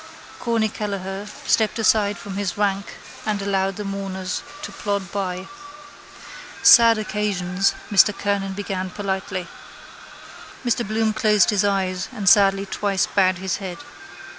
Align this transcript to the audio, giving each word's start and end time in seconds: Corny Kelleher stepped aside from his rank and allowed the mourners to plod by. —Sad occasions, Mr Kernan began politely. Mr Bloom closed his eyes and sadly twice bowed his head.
Corny 0.39 0.67
Kelleher 0.67 1.27
stepped 1.45 1.77
aside 1.77 2.17
from 2.17 2.33
his 2.35 2.57
rank 2.57 2.93
and 3.23 3.39
allowed 3.39 3.75
the 3.75 3.83
mourners 3.83 4.41
to 4.63 4.71
plod 4.71 5.11
by. 5.11 5.47
—Sad 6.63 6.97
occasions, 6.97 7.75
Mr 7.91 8.11
Kernan 8.17 8.53
began 8.53 8.89
politely. 8.89 9.47
Mr 10.65 10.87
Bloom 10.87 11.13
closed 11.13 11.51
his 11.51 11.63
eyes 11.63 12.07
and 12.11 12.27
sadly 12.27 12.65
twice 12.65 13.05
bowed 13.05 13.37
his 13.37 13.57
head. 13.57 13.77